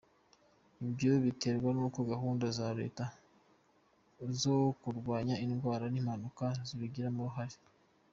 [0.85, 3.05] Ibyo biterwa n’uko gahunda za Leta
[4.41, 7.57] zo kurwanya indwara n’impanuka zibigiramo uruhare.